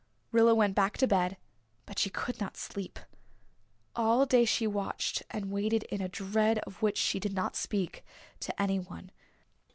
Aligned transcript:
Rilla 0.31 0.55
went 0.55 0.73
back 0.73 0.97
to 0.97 1.05
bed 1.07 1.37
but 1.85 1.99
she 1.99 2.09
could 2.09 2.39
not 2.41 2.57
sleep. 2.57 2.97
All 3.95 4.25
day 4.25 4.45
she 4.45 4.65
watched 4.65 5.21
and 5.29 5.51
waited 5.51 5.83
in 5.91 6.01
a 6.01 6.09
dread 6.09 6.57
of 6.65 6.81
which 6.81 6.97
she 6.97 7.19
did 7.19 7.33
not 7.35 7.55
speak 7.55 8.03
to 8.39 8.59
anyone. 8.59 9.11